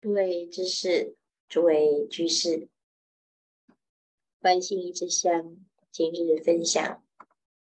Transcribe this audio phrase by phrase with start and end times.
[0.00, 1.14] 诸位知识，
[1.46, 2.70] 诸位居士，
[4.40, 5.58] 观心一支香，
[5.90, 7.04] 今日分享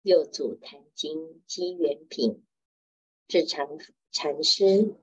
[0.00, 2.42] 六祖坛经机缘品，
[3.28, 3.78] 智常
[4.10, 4.94] 禅师，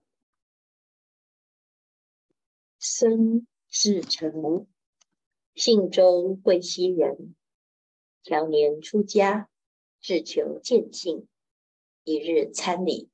[2.79, 4.65] 僧智常，
[5.53, 7.35] 信州贵溪人，
[8.23, 9.47] 调年出家，
[9.99, 11.27] 志求见性，
[12.03, 13.11] 一日参礼。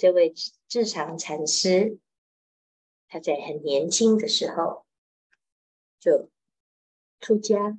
[0.00, 0.32] 这位
[0.66, 1.98] 智常禅师，
[3.06, 4.86] 他在很年轻的时候
[5.98, 6.30] 就
[7.20, 7.78] 出家，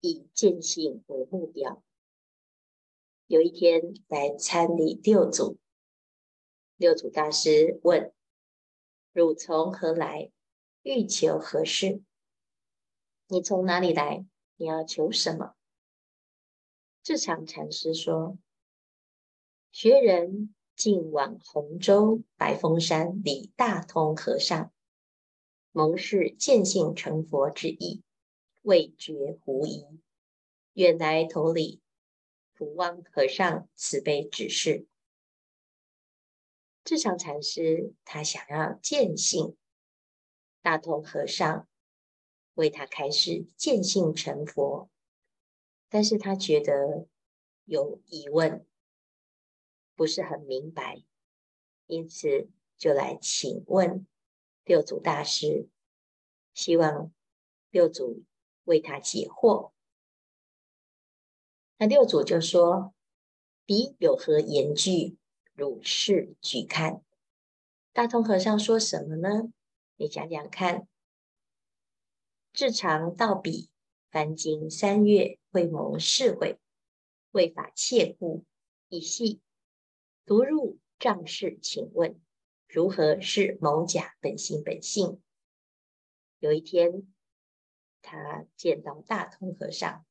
[0.00, 1.84] 以见性为目标。
[3.26, 5.58] 有一天来参礼六祖，
[6.76, 8.10] 六祖大师问
[9.12, 10.30] ：“汝从何来？
[10.80, 12.00] 欲求何事？”
[13.28, 14.24] 你从哪里来？
[14.56, 15.54] 你要求什么？
[17.02, 18.38] 智常禅师说
[19.70, 24.72] ：“学人。”近往洪州白峰山礼大通和尚，
[25.70, 28.02] 蒙示见性成佛之意，
[28.62, 29.86] 未觉狐疑，
[30.72, 31.80] 愿来投礼，
[32.54, 34.86] 普望和尚慈悲指示。
[36.82, 39.56] 智常禅师他想要见性，
[40.60, 41.68] 大通和尚
[42.54, 44.90] 为他开示见性成佛，
[45.88, 47.06] 但是他觉得
[47.64, 48.66] 有疑问。
[49.94, 51.02] 不是很明白，
[51.86, 54.06] 因此就来请问
[54.64, 55.68] 六祖大师，
[56.52, 57.12] 希望
[57.70, 58.24] 六祖
[58.64, 59.72] 为他解惑。
[61.76, 62.94] 那六祖就说
[63.66, 65.16] ：“彼有何言句？
[65.54, 67.02] 汝是举看。”
[67.92, 69.52] 大通和尚说什么呢？
[69.96, 70.88] 你讲讲看。
[72.52, 73.68] 至常道彼
[74.10, 76.58] 凡经三月，会蒙示诲，
[77.32, 78.44] 为法切故，
[78.88, 79.40] 一系。
[80.26, 82.18] 独入丈室，请问
[82.66, 85.20] 如何是某甲本心本性？
[86.38, 87.06] 有一天，
[88.00, 90.06] 他见到大通和尚，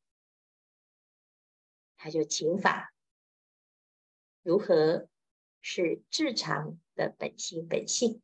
[1.98, 2.94] 他就请法：
[4.44, 5.08] 如何
[5.62, 8.22] 是智常的本心本性？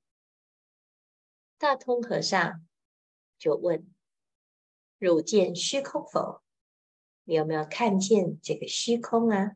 [1.58, 2.68] 大通和尚
[3.40, 3.92] 就问：
[5.00, 6.44] 汝见虚空否？
[7.24, 9.56] 你有没有看见这个虚空啊？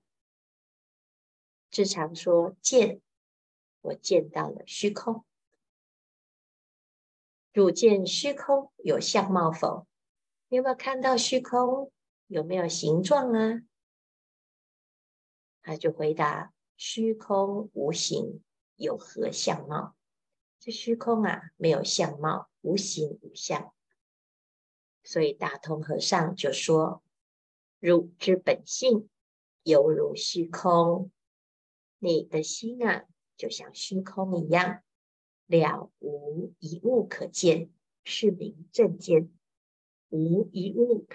[1.73, 3.01] 智常说：“见，
[3.81, 5.25] 我见到了虚空。
[7.51, 9.88] 汝见虚空有相貌否？
[10.50, 11.91] 你有没有看到虚空
[12.28, 13.63] 有没有形状啊？”
[15.63, 18.44] 他就回答：“虚空无形，
[18.75, 19.95] 有何相貌？
[20.59, 23.73] 这虚空啊，没有相貌，无形无相。
[25.03, 27.01] 所以大通和尚就说
[27.81, 29.09] ：‘汝之本性，
[29.63, 31.09] 犹如虚空。’”
[32.03, 33.06] 你的心啊，
[33.38, 34.84] 就像虚空一样，
[35.47, 37.72] 了无一物可见，
[38.03, 39.30] 是名正见；
[40.09, 41.08] 无一物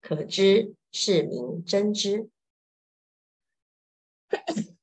[0.00, 2.30] 可知，是名真知。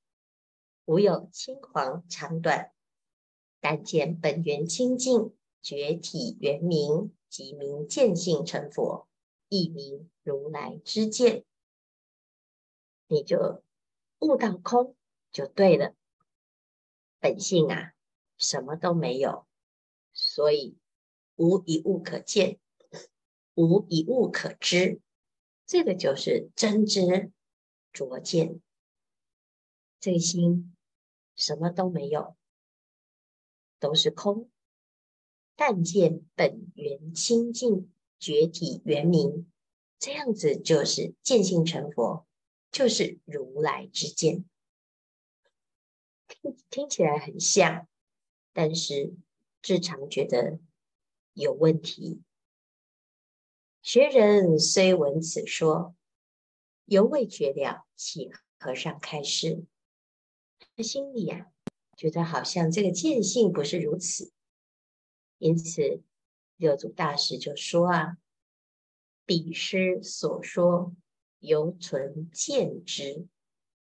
[0.85, 2.71] 无有青黄长短，
[3.59, 9.09] 但见本源清净，觉体圆明，即名见性成佛，
[9.49, 11.43] 亦名如来之见。
[13.07, 13.61] 你就
[14.19, 14.95] 悟到空。
[15.35, 15.93] 就对了，
[17.19, 17.91] 本性啊，
[18.37, 19.45] 什么都没有，
[20.13, 20.77] 所以
[21.35, 22.57] 无一物可见，
[23.53, 25.01] 无一物可知，
[25.65, 27.33] 这个就是真知
[27.91, 28.61] 灼见。
[29.99, 30.73] 这个心
[31.35, 32.37] 什么都没有，
[33.77, 34.49] 都是空，
[35.57, 39.51] 但见本源清净，觉体圆明，
[39.99, 42.25] 这样子就是见性成佛，
[42.71, 44.45] 就是如来之见。
[46.69, 47.87] 听起来很像，
[48.53, 49.13] 但是
[49.61, 50.59] 智常觉得
[51.33, 52.21] 有问题。
[53.81, 55.95] 学人虽闻此说，
[56.85, 59.65] 犹未决了，请和尚开示。
[60.75, 61.47] 他心里、啊，
[61.95, 64.31] 觉得好像这个见性不是如此，
[65.37, 66.01] 因此
[66.57, 68.17] 六祖大师就说啊
[69.25, 70.93] ：“彼师所说，
[71.39, 73.27] 犹存见之，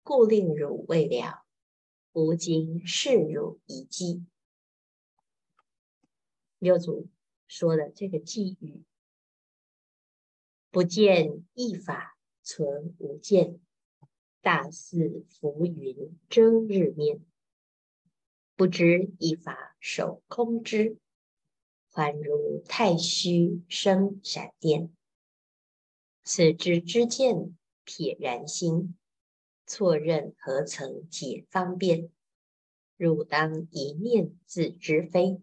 [0.02, 1.44] 故令汝未了。”
[2.16, 4.24] 吾今示汝一偈。
[6.58, 7.10] 六祖
[7.46, 8.84] 说的这个偈语：
[10.70, 13.60] 不见一法存无间，
[14.40, 17.18] 大似浮云遮日面；
[18.54, 20.96] 不知一法守空知，
[21.90, 24.90] 还如太虚生闪电。
[26.24, 27.54] 此知之见
[27.84, 28.96] 瞥然心。
[29.66, 32.10] 错认何曾解方便？
[32.96, 35.42] 汝当一念自知非，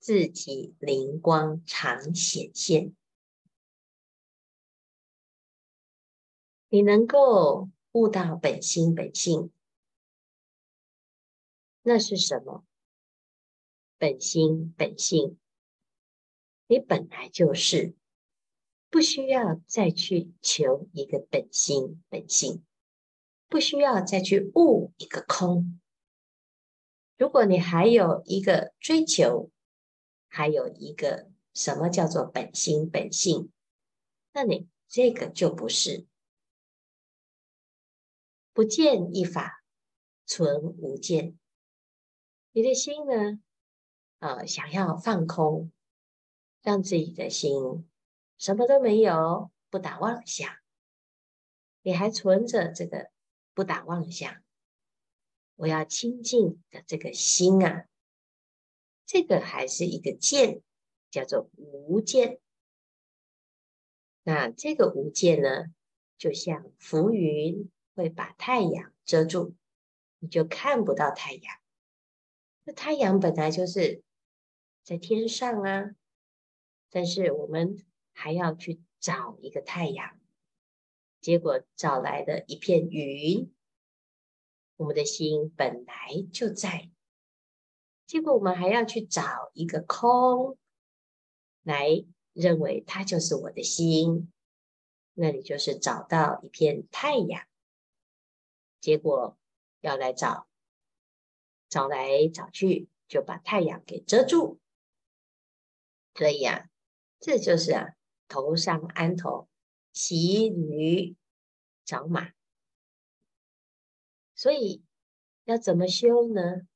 [0.00, 2.96] 自己灵光常显现。
[6.68, 9.52] 你能够悟到本心本性，
[11.82, 12.64] 那是什么？
[13.96, 15.38] 本心本性，
[16.66, 17.94] 你本来就是，
[18.90, 22.64] 不需要再去求一个本心本性，
[23.54, 25.80] 不需要再去悟一个空。
[27.16, 29.52] 如果你还有一个追求，
[30.26, 33.52] 还有一个什么叫做本心本性，
[34.32, 36.04] 那你这个就不是。
[38.52, 39.62] 不见一法，
[40.26, 41.38] 存无见。
[42.50, 43.38] 你的心呢？
[44.18, 45.70] 呃，想要放空，
[46.60, 47.88] 让自己的心
[48.36, 50.52] 什么都没有，不打妄想。
[51.82, 53.13] 你还存着这个
[53.54, 54.42] 不打妄想，
[55.54, 57.86] 我要清净的这个心啊，
[59.06, 60.60] 这个还是一个见，
[61.10, 62.40] 叫做无见。
[64.22, 65.72] 那这个无见呢，
[66.18, 67.70] 就像浮云。
[67.96, 69.54] 会把太阳遮住，
[70.18, 71.56] 你就看不到太阳。
[72.64, 74.02] 那太阳本来就是
[74.82, 75.94] 在天上啊，
[76.90, 80.18] 但是我们还要去找一个太阳，
[81.24, 83.50] 结果找来的一片云。
[84.76, 85.94] 我们的心本来
[86.30, 86.90] 就在，
[88.06, 90.58] 结果我们还要去找一个空，
[91.62, 92.04] 来
[92.34, 94.30] 认为它就是我的心，
[95.14, 97.46] 那你就是找到一片太阳。
[98.78, 99.38] 结果
[99.80, 100.46] 要来找，
[101.70, 104.60] 找来找去，就把太阳给遮住。
[106.14, 106.68] 所以啊，
[107.18, 107.94] 这就是啊，
[108.28, 109.48] 头上安头，
[109.94, 111.16] 骑驴
[111.86, 112.32] 找马。
[114.34, 114.82] 所以
[115.44, 116.66] 要怎么修呢？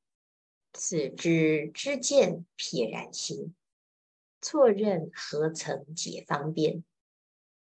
[0.73, 3.55] 此知知见撇然心，
[4.41, 6.83] 错认何曾解方便？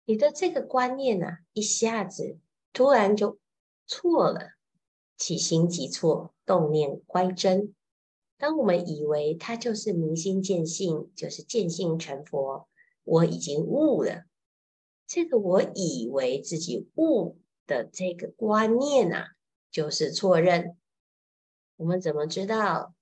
[0.05, 2.39] 你的这个观念啊，一下子
[2.71, 3.37] 突然就。
[3.91, 4.51] 错了，
[5.17, 7.73] 起心即错，动念乖真。
[8.37, 12.69] 当我们以为他就是明心见性，就是见性成佛，
[13.03, 14.25] 我已经悟了。
[15.09, 19.29] 这个我以为自己悟的这个观念啊，
[19.71, 20.77] 就是错认。
[21.77, 22.93] 我们怎么知道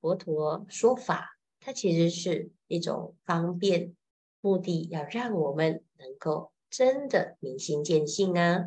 [0.00, 1.36] 佛陀说法？
[1.58, 3.96] 它其实是一种方便，
[4.40, 8.66] 目的要让我们能够真的明心见性啊。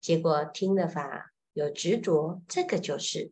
[0.00, 3.30] 结果听了法有执着，这个就是，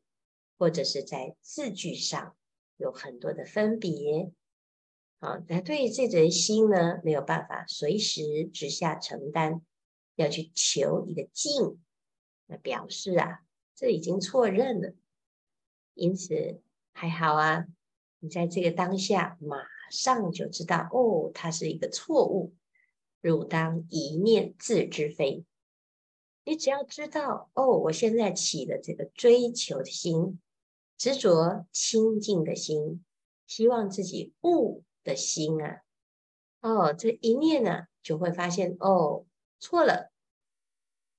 [0.56, 2.36] 或者是在字句上
[2.76, 4.30] 有很多的分别。
[5.24, 9.62] 啊，那对于自己的心呢，没有办法随时直下承担，
[10.16, 11.78] 要去求一个静，
[12.46, 13.42] 那表示啊，
[13.74, 14.92] 这已经错认了。
[15.94, 16.60] 因此
[16.92, 17.66] 还好啊，
[18.20, 22.54] 你在这个当下马上就知道，哦，它是一个错误。
[23.22, 25.46] 汝当一念自知非。
[26.44, 30.38] 你只要知道哦，我现在起的这个追求的心、
[30.98, 33.02] 执着清净的心、
[33.46, 35.82] 希望自己悟的心啊，
[36.60, 39.26] 哦，这一念呢，就会发现哦，
[39.60, 40.10] 错了。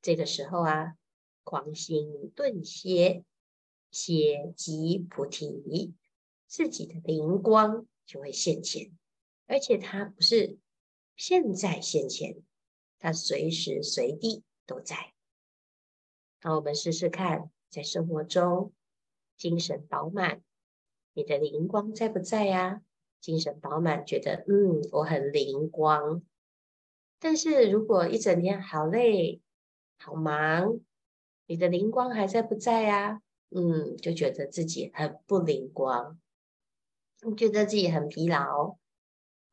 [0.02, 0.96] 这个时候啊，
[1.44, 3.24] 狂心顿歇，
[3.92, 5.94] 歇即菩提，
[6.48, 8.92] 自己的灵光就会现前，
[9.48, 10.57] 而且它不是
[11.16, 12.42] 现在现前，
[13.00, 15.14] 它随时随地都在。
[16.42, 18.74] 那我们试试看，在生活中
[19.38, 20.44] 精神饱满，
[21.14, 22.83] 你的灵光在不在呀？
[23.26, 26.22] 精神饱满，觉得嗯，我很灵光。
[27.18, 29.42] 但是如果一整天好累、
[29.98, 30.80] 好忙，
[31.48, 33.24] 你的灵光还在不在呀？
[33.50, 36.20] 嗯，就觉得自己很不灵光，
[37.36, 38.78] 觉得自己很疲劳，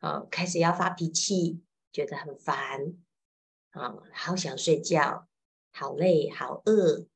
[0.01, 2.95] 啊，开始要发脾气，觉得很烦，
[3.71, 5.27] 啊，好想睡觉。
[5.71, 7.07] 好累，好饿。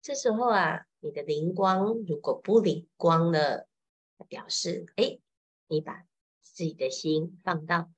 [0.00, 3.68] 这时候啊，你的灵光如果不灵光了，
[4.26, 5.18] 表示哎，
[5.66, 6.06] 你把
[6.40, 7.90] 自己的心放到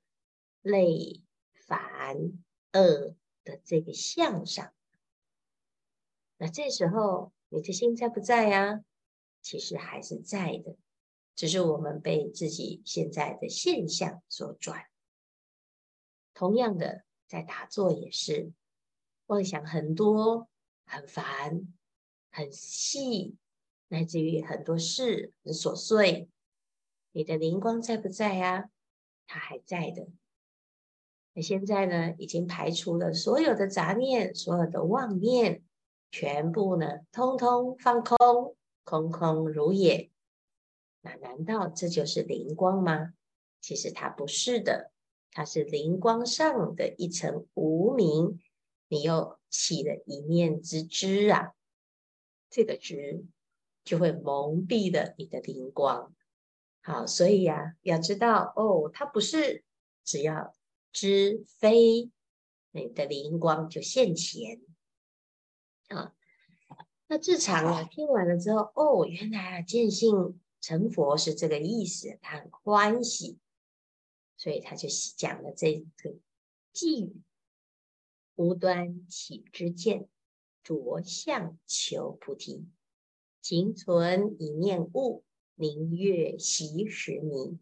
[0.61, 1.21] 累、
[1.53, 2.17] 烦、
[2.71, 4.73] 饿的这个相上。
[6.37, 8.83] 那这时候你的心在不在呀？
[9.41, 10.75] 其实还是在的，
[11.35, 14.85] 只是我们被自己现在的现象所转。
[16.33, 18.51] 同样的，在打坐也是。
[19.27, 20.49] 妄想很多，
[20.85, 21.73] 很烦，
[22.31, 23.35] 很细，
[23.87, 26.29] 乃至于很多事很琐碎。
[27.17, 28.69] 你的灵光在不在呀？
[29.25, 30.07] 它还在的。
[31.33, 35.63] 那现在呢，已经排除了所有的杂念，所有的妄念，
[36.11, 40.11] 全部呢，通通放空，空空如也。
[41.01, 43.15] 那难道这就是灵光吗？
[43.61, 44.91] 其实它不是的，
[45.31, 48.39] 它是灵光上的一层无明，
[48.89, 51.55] 你又起了一念之知啊，
[52.51, 53.25] 这个知
[53.83, 56.13] 就会蒙蔽了你的灵光。
[56.87, 59.65] 好，所以呀、啊，要知道哦，它不是
[60.05, 60.55] 只要
[60.93, 62.09] 知非，
[62.71, 64.61] 你的灵光就现前
[65.89, 66.15] 啊。
[67.07, 73.37] 那智常啊，听完了之后，哦，原来啊，见性成佛是这个意思，他很欢喜，
[74.37, 76.15] 所以他就讲了这个
[76.73, 77.21] 偈语：
[78.35, 80.07] 无端起之见，
[80.63, 82.65] 着相求菩提，
[83.41, 85.25] 仅存一念悟。
[85.59, 87.59] 明月习时明，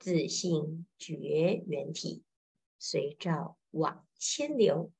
[0.00, 2.24] 自性觉圆体，
[2.80, 4.90] 随照往千流，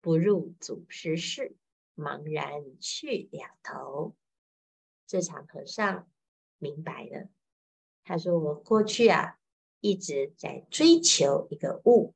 [0.00, 1.56] 不入祖师室，
[1.94, 4.16] 茫然去两头。
[5.06, 6.08] 这场和尚
[6.56, 7.28] 明白了，
[8.02, 9.38] 他说：“我过去啊，
[9.80, 12.14] 一直在追求一个物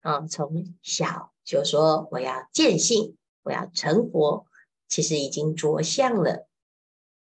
[0.00, 4.46] 啊，从小就说我要见性，我要成佛，
[4.88, 6.48] 其实已经着相了。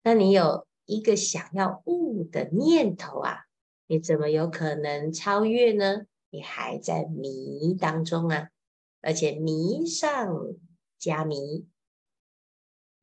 [0.02, 3.46] 那你有？”一个想要悟的念头啊，
[3.88, 6.06] 你怎么有可能超越呢？
[6.30, 8.50] 你还在迷当中啊，
[9.02, 10.56] 而且迷上
[10.98, 11.68] 加迷，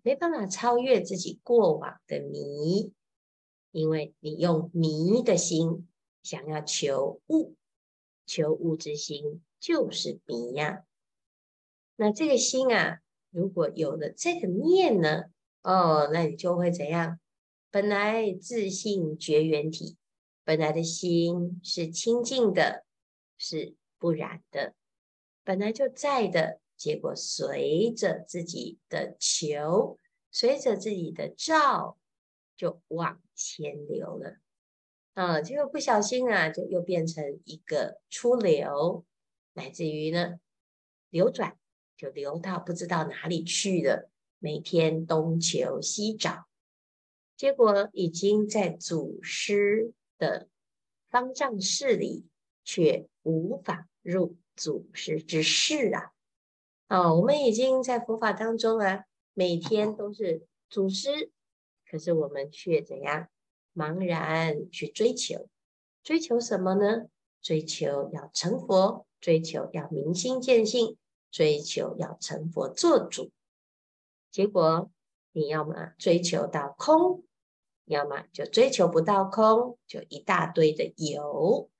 [0.03, 2.93] 没办法超越自己过往的迷，
[3.71, 5.87] 因为你用迷的心
[6.23, 7.55] 想要求悟，
[8.25, 10.85] 求悟之心就是迷呀。
[11.97, 15.25] 那这个心啊，如果有了这个念呢，
[15.63, 17.21] 哦，那你就会怎样？
[17.71, 19.99] 本来自性绝缘体，
[20.43, 22.87] 本来的心是清净的，
[23.37, 24.75] 是不染的，
[25.45, 29.99] 本来就在的，结果随着自己的求，
[30.31, 31.99] 随着自己的照，
[32.57, 34.39] 就往前流了。
[35.13, 39.05] 啊，结果不小心啊，就又变成一个出流，
[39.53, 40.41] 乃至于呢，
[41.11, 41.59] 流转
[41.99, 44.09] 就流到不知道哪里去了，
[44.39, 46.48] 每天东求西找。
[47.39, 50.49] 结果已经在祖师的
[51.09, 52.27] 方丈室里，
[52.65, 56.11] 却无法入祖师之室啊！
[56.89, 59.05] 哦，我们已经在佛法当中啊，
[59.35, 61.31] 每天都是祖师，
[61.89, 63.29] 可是我们却怎样
[63.73, 65.49] 茫然去追求？
[66.03, 67.07] 追求什么呢？
[67.41, 70.97] 追求要成佛，追求要明心见性，
[71.31, 73.31] 追求要成佛做主。
[74.33, 74.91] 结果
[75.31, 77.23] 你要么追求到空。
[77.89, 81.71] 要么就追求不到空，就一大堆的有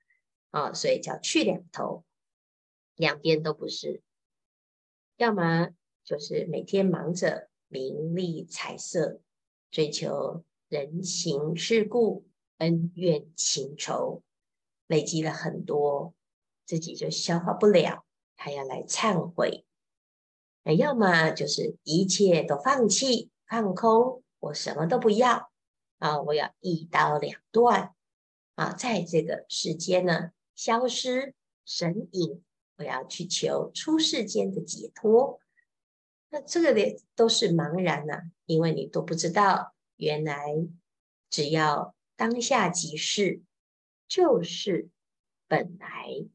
[0.51, 2.03] 啊，所以叫去两头，
[2.95, 4.01] 两边都不是。
[5.17, 5.69] 要么
[6.03, 9.21] 就是每天忙着名利财色，
[9.69, 12.25] 追求人情世故、
[12.57, 14.23] 恩怨情仇，
[14.87, 16.13] 累积了很多，
[16.65, 19.65] 自己就消化不了，还要来忏悔。
[20.63, 25.51] 那要么就是一切都放弃、放空，我什么都不要。
[25.99, 26.19] 啊！
[26.21, 27.93] 我要一刀两断
[28.55, 28.73] 啊！
[28.73, 32.43] 在这个世间呢，消失神隐，
[32.77, 35.39] 我要去求出世间的解脱。
[36.29, 40.45] 那这个呢，都是茫然呐、啊，因为你都不知道，原来
[41.29, 43.41] 只要当下即是，
[44.07, 44.89] 就是
[45.47, 46.27] 本来。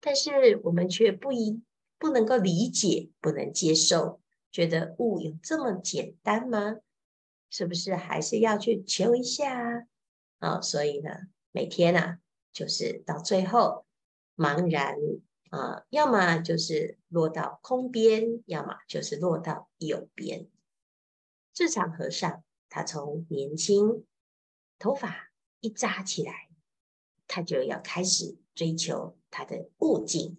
[0.00, 1.60] 但是我们却不一
[1.98, 4.20] 不能够理解，不能接受，
[4.52, 6.76] 觉得物有这么简单吗？
[7.50, 9.58] 是不是还是要去求一下
[10.38, 10.58] 啊？
[10.58, 11.10] 哦，所以呢，
[11.50, 12.18] 每天啊，
[12.52, 13.86] 就是到最后
[14.36, 14.96] 茫然
[15.50, 20.48] 啊，要么就是落到空边，要么就是落到有边。
[21.52, 24.06] 智常和尚他从年轻
[24.78, 26.48] 头发一扎起来，
[27.26, 30.38] 他就要开始追求他的悟境，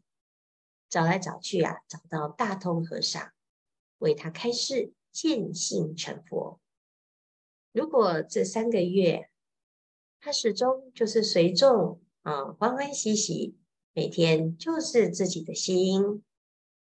[0.88, 3.34] 找来找去啊，找到大通和尚
[3.98, 6.62] 为他开示，见性成佛。
[7.72, 9.30] 如果这三个月，
[10.20, 13.56] 他始终就是随众啊，欢欢喜喜，
[13.94, 16.24] 每天就是自己的心，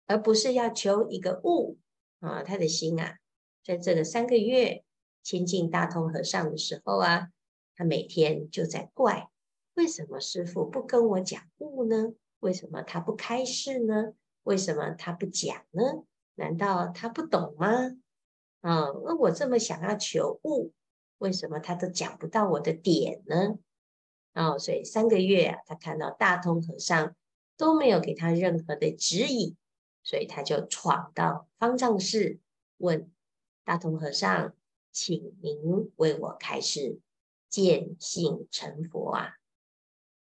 [0.07, 1.79] 而不是要求一个物
[2.19, 2.43] 啊。
[2.43, 3.19] 他的心啊，
[3.65, 4.83] 在这个三个月
[5.23, 7.29] 亲近大通和尚的时候啊，
[7.77, 9.31] 他每天就在怪：
[9.75, 12.15] 为什么师父不跟我讲物呢？
[12.41, 14.15] 为什么他不开示呢？
[14.43, 16.05] 为什么他不讲呢？
[16.35, 17.97] 难道他不懂吗？
[18.65, 20.73] 啊，那我这么想要求悟，
[21.19, 23.59] 为什么他都讲不到我的点呢？
[24.33, 27.15] 哦，所以三个月啊，他看到大通和尚
[27.59, 29.55] 都没有给他任何的指引，
[30.03, 32.41] 所以他就闯到方丈室，
[32.79, 33.13] 问
[33.65, 34.55] 大通和尚
[34.91, 37.01] ：“请您为我开示，
[37.51, 39.35] 见性成佛啊！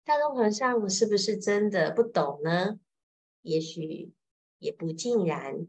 [0.05, 2.79] 大通和尚是不是真的不懂呢？
[3.43, 4.13] 也许
[4.61, 5.67] 也不尽然，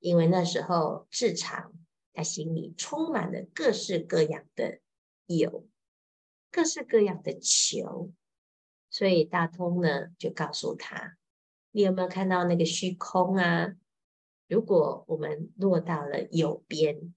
[0.00, 1.72] 因为那时候智常
[2.14, 4.80] 他心里充满了各式各样的
[5.26, 5.68] 有，
[6.50, 8.12] 各式各样的求，
[8.88, 11.18] 所以大通呢就告诉他：
[11.72, 13.74] 你有没有看到那个虚空啊？
[14.46, 17.14] 如果我们落到了有边，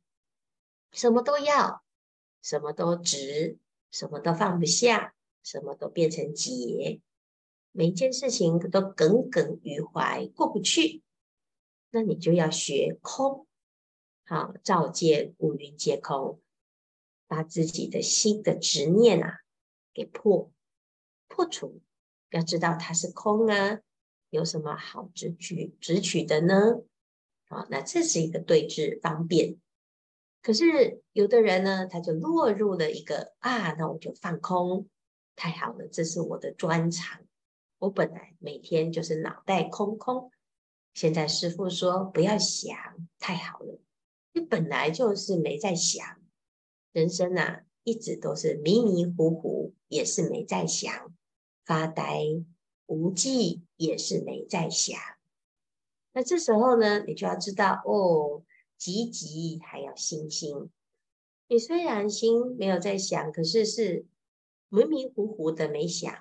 [0.92, 1.84] 什么都要，
[2.42, 3.58] 什么都执，
[3.92, 5.14] 什么都放不下，
[5.44, 7.02] 什么都变成结，
[7.72, 11.04] 每一件事情都耿耿于怀，过不去，
[11.92, 13.47] 那你就要学空，
[14.30, 16.42] 好，照见五蕴皆空，
[17.28, 19.40] 把自己的心的执念啊
[19.94, 20.52] 给破
[21.30, 21.82] 破除，
[22.32, 23.80] 要知道它是空啊，
[24.30, 26.82] 有什么好执取执取的呢？
[27.48, 29.56] 好，那这是一个对治方便。
[30.42, 34.90] 可是有的人呢，他就落入了一个啊，那我就放空，
[35.38, 37.22] 太好了，这是我的专长。
[37.80, 40.30] 我本来每天就是脑袋空空，
[40.94, 42.76] 现在师父说不要想，
[43.20, 43.80] 太好了，
[44.38, 46.06] 你本来就是没在想，
[46.92, 51.12] 人生啊，一直都是迷迷糊糊，也是没在想，
[51.66, 52.22] 发呆
[52.86, 54.96] 无记，也是没在想。
[56.14, 58.44] 那这时候呢，你就要知道哦，
[58.78, 60.70] 急急还要心心。
[61.48, 64.06] 你虽然心没有在想，可是是
[64.70, 66.14] 迷迷糊糊的没想，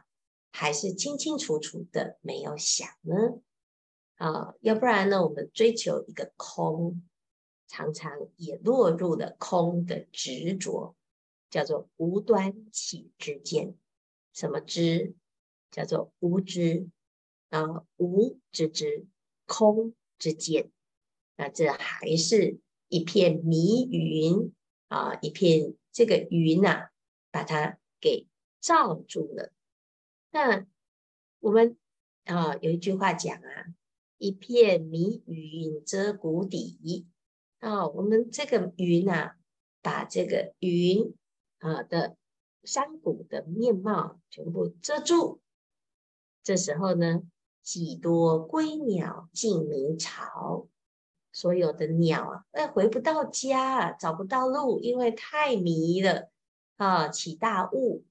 [0.52, 3.42] 还是清清楚楚的没有想呢？
[4.14, 7.02] 啊，要不然呢，我们追求一个空，
[7.66, 10.96] 常常也落入了空的执着，
[11.50, 13.76] 叫做无端起之见。
[14.32, 15.14] 什么知？
[15.70, 16.88] 叫做无知
[17.50, 19.06] 啊，无知之。
[19.49, 20.73] 空之见，
[21.37, 22.58] 那这还是
[22.88, 24.52] 一片迷云
[24.88, 26.88] 啊，一片这个云呐、
[27.30, 28.26] 把它给
[28.61, 29.52] 罩住了。
[30.33, 30.66] 那
[31.38, 31.79] 我们
[32.24, 33.66] 啊有一句话讲啊，
[34.18, 37.07] 一片迷云遮谷底
[37.61, 39.37] 啊，我们这个云、啊，
[39.83, 41.14] 把这个云
[41.59, 42.16] 啊的
[42.64, 45.40] 山谷的面貌全部遮住。
[46.42, 47.23] 这时候呢？
[47.62, 50.69] 几多归鸟尽鸣巢，
[51.33, 56.31] 所有的鸟啊，哎，回不到家，找不到路，因为太迷了
[56.77, 58.05] 啊，起大雾。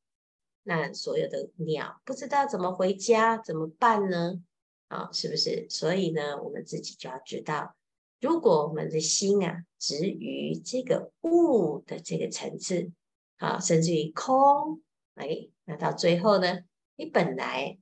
[0.63, 4.43] 那所有的鸟不知道怎么回家，怎么办呢？
[4.89, 5.67] 啊，是不是？
[5.69, 7.77] 所以呢，我们自己就要知道，
[8.25, 12.91] 如果我们的心啊，执于这个物的这个层次，
[13.37, 14.81] 啊，甚至于空，
[15.13, 16.61] 哎，那到最后呢，
[16.95, 17.77] 你本来。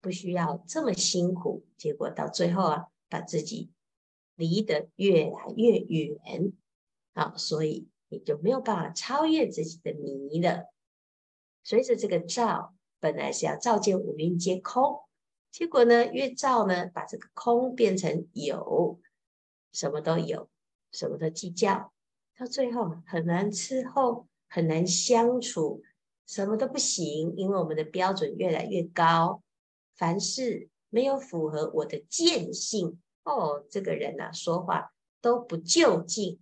[0.00, 3.72] 不需要这么辛苦，结果到最后啊，把自己
[4.36, 6.52] 离得越来越远，
[7.14, 10.72] 好，所以你就没有办法超越自己的迷了。
[11.64, 15.00] 随着这个照，本来是要照见五蕴皆空，
[15.50, 19.00] 结果呢，越照呢，把这个空变成有，
[19.72, 20.48] 什么都有，
[20.92, 21.92] 什么都计较，
[22.36, 25.82] 到最后很难伺候，很难相处，
[26.26, 29.42] 什么都不行，因为我们的标准越来越高。
[29.96, 36.38] 凡事没有符合我的见性哦，这个人呐，说话都不就近。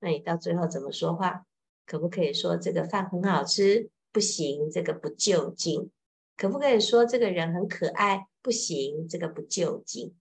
[0.00, 1.46] 那你到最后怎么说话？
[1.86, 3.90] 可不可以说这个饭很好吃？
[4.12, 5.90] 不行，这个不就近。
[6.36, 8.26] 可不可以说这个人很可爱？
[8.40, 10.14] 不行，这个不就近。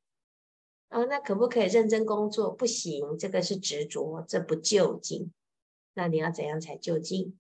[0.89, 2.51] 哦，那可不可以认真工作？
[2.51, 5.31] 不行，这个是执着，这不就近。
[5.93, 7.37] 那你要怎样才就近？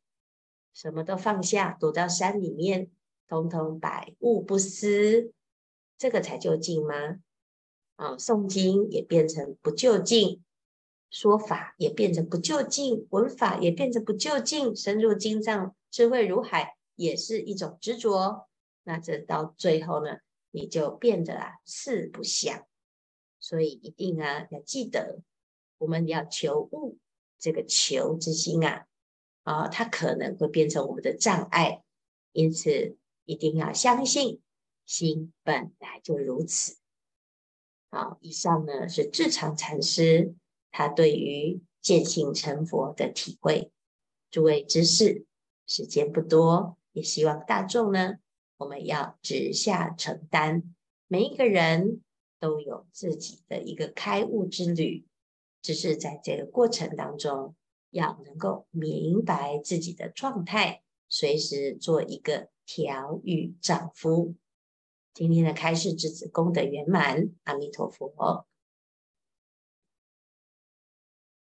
[0.73, 2.89] 什么都放下，躲到山里面。
[3.27, 5.31] 通通百物不思，
[5.99, 7.19] 这个才就近吗？
[7.95, 10.43] 啊，诵经也变成不就近，
[11.11, 18.47] 说法也变成不就近，闻法也变成不就近，深入经藏，智慧如海，也是一种执着。
[18.83, 20.17] 那这到最后呢，
[20.49, 22.65] 你就变得啊四不像。
[23.39, 25.21] 所以一定啊要记得，
[25.77, 26.97] 我们要求悟，
[27.37, 28.87] 这个求之心啊，
[29.43, 31.83] 啊，它可能会变成我们的障碍，
[32.31, 32.97] 因此。
[33.25, 34.41] 一定要相信，
[34.87, 36.77] 心本来就如此。
[37.91, 40.33] 好，以上呢是智常禅师
[40.71, 43.71] 他对于见性成佛的体会。
[44.31, 45.27] 诸位知识，
[45.67, 48.15] 时间不多，也希望大众呢，
[48.57, 50.63] 我们要直下承担。
[51.05, 52.01] 每一个人
[52.39, 55.05] 都有自己的一个开悟之旅，
[55.61, 57.55] 只是在这个过程当中，
[57.89, 62.49] 要能够明白自己的状态，随时做一个。
[62.71, 64.35] 调御丈夫，
[65.15, 68.45] 今天的开示之子功德圆满，阿弥陀佛。